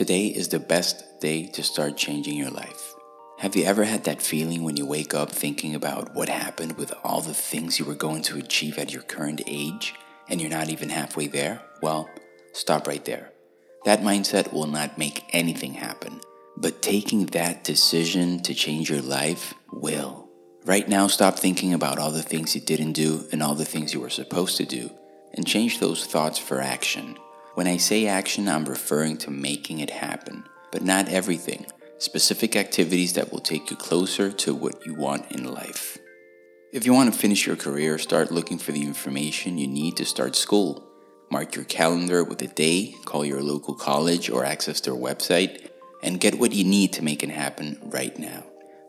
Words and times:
Today 0.00 0.28
is 0.28 0.48
the 0.48 0.58
best 0.58 1.20
day 1.20 1.44
to 1.48 1.62
start 1.62 1.98
changing 1.98 2.34
your 2.34 2.48
life. 2.48 2.94
Have 3.40 3.54
you 3.54 3.64
ever 3.64 3.84
had 3.84 4.04
that 4.04 4.22
feeling 4.22 4.62
when 4.62 4.78
you 4.78 4.86
wake 4.86 5.12
up 5.12 5.30
thinking 5.30 5.74
about 5.74 6.14
what 6.14 6.30
happened 6.30 6.78
with 6.78 6.94
all 7.04 7.20
the 7.20 7.34
things 7.34 7.78
you 7.78 7.84
were 7.84 7.94
going 7.94 8.22
to 8.22 8.38
achieve 8.38 8.78
at 8.78 8.94
your 8.94 9.02
current 9.02 9.42
age 9.46 9.94
and 10.30 10.40
you're 10.40 10.48
not 10.48 10.70
even 10.70 10.88
halfway 10.88 11.26
there? 11.26 11.60
Well, 11.82 12.08
stop 12.54 12.86
right 12.86 13.04
there. 13.04 13.30
That 13.84 14.00
mindset 14.00 14.54
will 14.54 14.66
not 14.66 14.96
make 14.96 15.22
anything 15.34 15.74
happen, 15.74 16.22
but 16.56 16.80
taking 16.80 17.26
that 17.26 17.62
decision 17.62 18.40
to 18.44 18.54
change 18.54 18.88
your 18.88 19.02
life 19.02 19.52
will. 19.70 20.30
Right 20.64 20.88
now, 20.88 21.08
stop 21.08 21.38
thinking 21.38 21.74
about 21.74 21.98
all 21.98 22.10
the 22.10 22.22
things 22.22 22.54
you 22.54 22.62
didn't 22.62 22.92
do 22.92 23.28
and 23.32 23.42
all 23.42 23.54
the 23.54 23.66
things 23.66 23.92
you 23.92 24.00
were 24.00 24.08
supposed 24.08 24.56
to 24.56 24.64
do 24.64 24.90
and 25.34 25.46
change 25.46 25.78
those 25.78 26.06
thoughts 26.06 26.38
for 26.38 26.62
action. 26.62 27.18
When 27.54 27.66
I 27.66 27.76
say 27.78 28.06
action, 28.06 28.48
I'm 28.48 28.64
referring 28.64 29.18
to 29.18 29.30
making 29.30 29.80
it 29.80 29.90
happen, 29.90 30.44
but 30.70 30.82
not 30.82 31.08
everything 31.08 31.66
specific 31.98 32.56
activities 32.56 33.12
that 33.12 33.30
will 33.30 33.40
take 33.40 33.70
you 33.70 33.76
closer 33.76 34.32
to 34.32 34.54
what 34.54 34.86
you 34.86 34.94
want 34.94 35.30
in 35.30 35.52
life. 35.52 35.98
If 36.72 36.86
you 36.86 36.94
want 36.94 37.12
to 37.12 37.18
finish 37.18 37.46
your 37.46 37.56
career, 37.56 37.98
start 37.98 38.30
looking 38.30 38.58
for 38.58 38.72
the 38.72 38.82
information 38.82 39.58
you 39.58 39.68
need 39.68 39.98
to 39.98 40.06
start 40.06 40.34
school. 40.34 40.86
Mark 41.30 41.54
your 41.54 41.66
calendar 41.66 42.24
with 42.24 42.40
a 42.40 42.46
day, 42.46 42.94
call 43.04 43.24
your 43.24 43.42
local 43.42 43.74
college 43.74 44.30
or 44.30 44.44
access 44.44 44.80
their 44.80 44.94
website, 44.94 45.68
and 46.02 46.20
get 46.20 46.38
what 46.38 46.52
you 46.52 46.64
need 46.64 46.92
to 46.94 47.04
make 47.04 47.22
it 47.22 47.30
happen 47.30 47.78
right 47.82 48.18
now. 48.18 48.44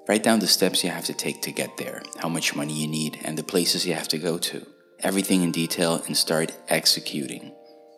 Write 0.08 0.24
down 0.24 0.40
the 0.40 0.48
steps 0.48 0.84
you 0.84 0.90
have 0.90 1.06
to 1.06 1.14
take 1.14 1.42
to 1.42 1.52
get 1.52 1.76
there, 1.78 2.02
how 2.18 2.30
much 2.30 2.56
money 2.56 2.74
you 2.74 2.88
need, 2.88 3.20
and 3.26 3.38
the 3.38 3.44
places 3.44 3.86
you 3.86 3.94
have 3.94 4.08
to 4.08 4.18
go 4.18 4.38
to. 4.38 4.66
Everything 5.00 5.44
in 5.44 5.52
detail 5.52 6.02
and 6.08 6.16
start 6.16 6.54
executing. 6.70 7.52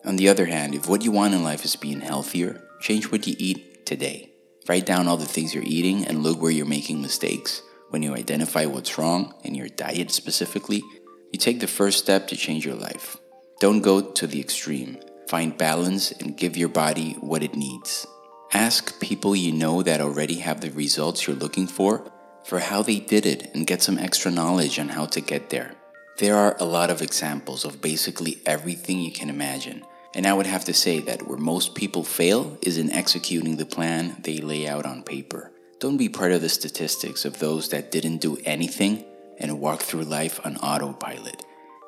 On 0.05 0.17
the 0.17 0.27
other 0.27 0.45
hand, 0.45 0.75
if 0.75 0.89
what 0.89 1.03
you 1.03 1.11
want 1.11 1.33
in 1.33 1.43
life 1.43 1.63
is 1.63 1.75
being 1.75 2.01
healthier, 2.01 2.61
change 2.81 3.11
what 3.11 3.25
you 3.25 3.35
eat 3.37 3.85
today. 3.85 4.31
Write 4.67 4.85
down 4.85 5.07
all 5.07 5.17
the 5.17 5.25
things 5.25 5.53
you're 5.53 5.63
eating 5.65 6.05
and 6.05 6.23
look 6.23 6.41
where 6.41 6.51
you're 6.51 6.65
making 6.65 7.01
mistakes. 7.01 7.61
When 7.89 8.03
you 8.03 8.13
identify 8.13 8.65
what's 8.65 8.97
wrong 8.97 9.33
in 9.43 9.55
your 9.55 9.69
diet 9.69 10.11
specifically, 10.11 10.81
you 11.31 11.39
take 11.39 11.59
the 11.59 11.67
first 11.67 11.99
step 11.99 12.27
to 12.27 12.35
change 12.35 12.65
your 12.65 12.75
life. 12.75 13.17
Don't 13.59 13.81
go 13.81 14.01
to 14.01 14.27
the 14.27 14.39
extreme. 14.39 14.97
Find 15.29 15.57
balance 15.57 16.11
and 16.11 16.35
give 16.35 16.57
your 16.57 16.69
body 16.69 17.13
what 17.21 17.43
it 17.43 17.55
needs. 17.55 18.05
Ask 18.51 18.99
people 18.99 19.35
you 19.35 19.51
know 19.51 19.83
that 19.83 20.01
already 20.01 20.35
have 20.39 20.61
the 20.61 20.69
results 20.71 21.25
you're 21.25 21.35
looking 21.35 21.67
for 21.67 22.11
for 22.45 22.59
how 22.59 22.83
they 22.83 22.99
did 22.99 23.25
it 23.25 23.49
and 23.55 23.65
get 23.65 23.81
some 23.81 23.97
extra 23.97 24.29
knowledge 24.29 24.79
on 24.79 24.89
how 24.89 25.05
to 25.07 25.21
get 25.21 25.49
there. 25.49 25.75
There 26.17 26.35
are 26.35 26.55
a 26.59 26.65
lot 26.65 26.91
of 26.91 27.01
examples 27.01 27.65
of 27.65 27.81
basically 27.81 28.41
everything 28.45 28.99
you 28.99 29.11
can 29.11 29.29
imagine. 29.29 29.83
And 30.15 30.27
I 30.27 30.33
would 30.33 30.45
have 30.45 30.65
to 30.65 30.73
say 30.73 30.99
that 31.01 31.27
where 31.27 31.37
most 31.37 31.73
people 31.73 32.03
fail 32.03 32.57
is 32.61 32.77
in 32.77 32.91
executing 32.91 33.57
the 33.57 33.65
plan 33.65 34.17
they 34.21 34.37
lay 34.37 34.67
out 34.67 34.85
on 34.85 35.03
paper. 35.03 35.51
Don't 35.79 35.97
be 35.97 36.07
part 36.07 36.31
of 36.31 36.41
the 36.41 36.49
statistics 36.49 37.25
of 37.25 37.39
those 37.39 37.69
that 37.69 37.91
didn't 37.91 38.21
do 38.21 38.37
anything 38.45 39.05
and 39.39 39.59
walk 39.59 39.81
through 39.81 40.03
life 40.03 40.39
on 40.45 40.57
autopilot. 40.57 41.43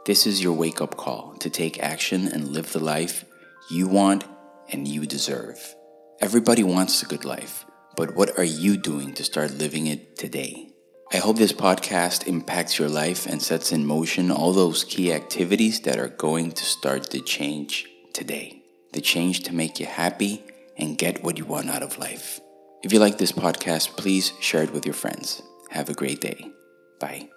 This 0.05 0.25
is 0.25 0.43
your 0.43 0.53
wake 0.53 0.81
up 0.81 0.97
call 0.97 1.35
to 1.39 1.49
take 1.49 1.81
action 1.81 2.27
and 2.27 2.49
live 2.49 2.73
the 2.73 2.83
life 2.83 3.25
you 3.69 3.87
want 3.87 4.25
and 4.71 4.87
you 4.87 5.05
deserve. 5.05 5.75
Everybody 6.19 6.63
wants 6.63 7.03
a 7.03 7.05
good 7.05 7.25
life, 7.25 7.65
but 7.95 8.15
what 8.15 8.37
are 8.39 8.43
you 8.43 8.75
doing 8.77 9.13
to 9.13 9.23
start 9.23 9.51
living 9.51 9.85
it 9.87 10.17
today? 10.17 10.71
I 11.13 11.17
hope 11.17 11.37
this 11.37 11.53
podcast 11.53 12.27
impacts 12.27 12.79
your 12.79 12.89
life 12.89 13.27
and 13.27 13.41
sets 13.41 13.71
in 13.71 13.85
motion 13.85 14.31
all 14.31 14.51
those 14.51 14.83
key 14.83 15.13
activities 15.13 15.81
that 15.81 15.99
are 15.99 16.09
going 16.09 16.51
to 16.53 16.65
start 16.65 17.11
the 17.11 17.21
change 17.21 17.87
today. 18.15 18.63
The 18.93 19.01
change 19.01 19.43
to 19.43 19.53
make 19.53 19.79
you 19.79 19.85
happy 19.85 20.41
and 20.77 20.97
get 20.97 21.23
what 21.23 21.37
you 21.37 21.45
want 21.45 21.69
out 21.69 21.83
of 21.83 21.99
life. 21.99 22.39
If 22.81 22.93
you 22.93 22.99
like 22.99 23.17
this 23.17 23.33
podcast, 23.33 23.97
please 23.97 24.31
share 24.39 24.63
it 24.63 24.71
with 24.71 24.85
your 24.85 24.93
friends. 24.93 25.41
Have 25.69 25.89
a 25.89 25.93
great 25.93 26.21
day. 26.21 26.49
Bye. 26.99 27.29